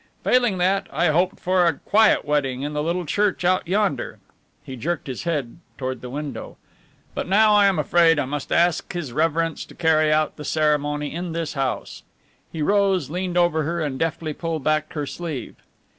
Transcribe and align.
Failing 0.23 0.57
that, 0.57 0.87
I 0.91 1.09
hoped 1.09 1.39
for 1.39 1.67
a 1.67 1.73
quiet 1.77 2.25
wedding 2.25 2.63
in 2.63 2.73
the 2.73 2.81
little 2.81 3.05
church 3.05 3.45
out 3.45 3.67
yonder." 3.67 4.17
He 4.63 4.75
jerked 4.75 5.05
his 5.05 5.25
head 5.25 5.57
toward 5.77 6.01
the 6.01 6.09
window. 6.09 6.57
"But 7.13 7.27
now 7.27 7.53
I 7.53 7.67
am 7.67 7.77
afraid 7.77 8.17
that 8.17 8.23
I 8.23 8.25
must 8.25 8.51
ask 8.51 8.93
his 8.93 9.13
reverence 9.13 9.63
to 9.65 9.75
carry 9.75 10.11
out 10.11 10.37
the 10.37 10.43
ceremony 10.43 11.13
in 11.13 11.33
this 11.33 11.53
house." 11.53 12.01
He 12.51 12.63
rose, 12.63 13.11
leant 13.11 13.37
over 13.37 13.61
her 13.61 13.79
and 13.79 13.99
deftly 13.99 14.33
pulled 14.33 14.63
back 14.63 14.91
her 14.93 15.05
sleeve. 15.05 15.55